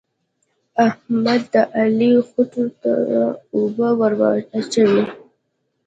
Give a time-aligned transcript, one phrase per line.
[0.87, 2.91] احمد د علي خوټو ته
[3.55, 4.13] اوبه ور
[4.59, 5.03] اچوي.